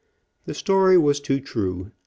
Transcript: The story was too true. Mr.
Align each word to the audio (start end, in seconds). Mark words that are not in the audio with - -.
The 0.47 0.55
story 0.55 0.97
was 0.97 1.19
too 1.19 1.39
true. 1.39 1.83
Mr. 1.83 1.91